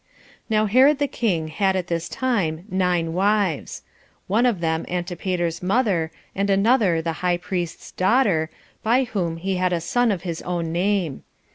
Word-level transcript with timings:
3. 0.47 0.57
Now 0.57 0.65
Herod 0.65 0.97
the 0.97 1.05
king 1.07 1.49
had 1.49 1.75
at 1.75 1.85
this 1.85 2.09
time 2.09 2.65
nine 2.71 3.13
wives; 3.13 3.83
one 4.25 4.47
of 4.47 4.59
them 4.59 4.83
Antipater's 4.89 5.61
mother, 5.61 6.09
and 6.35 6.49
another 6.49 7.03
the 7.03 7.13
high 7.21 7.37
priest's 7.37 7.91
daughter, 7.91 8.49
by 8.81 9.03
whom 9.03 9.37
he 9.37 9.57
had 9.57 9.73
a 9.73 9.79
son 9.79 10.09
of 10.11 10.23
his 10.23 10.41
own 10.41 10.71
name. 10.71 11.21